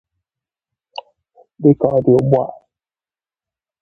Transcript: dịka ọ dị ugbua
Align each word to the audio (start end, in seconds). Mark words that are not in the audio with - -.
dịka 1.61 1.87
ọ 1.95 1.99
dị 2.05 2.11
ugbua 2.19 2.45